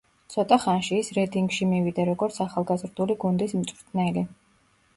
ცოტა 0.35 0.55
ხანში 0.61 0.97
ის 1.01 1.11
რედინგში 1.17 1.67
მივიდა 1.75 2.07
როგორც 2.11 2.41
ახალგაზრდული 2.47 3.19
გუნდის 3.27 3.57
მწვრთნელი. 3.61 4.29